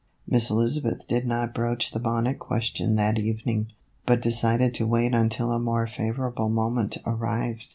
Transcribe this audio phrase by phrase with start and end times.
[0.27, 3.67] Miss Elizabeth did not broach the bonnet ques tion that evening,
[4.07, 7.67] but decided to wait until a more favorable moment arrived.